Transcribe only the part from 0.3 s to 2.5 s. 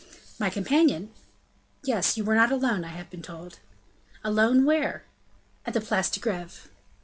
"My companion?" "Yes, you were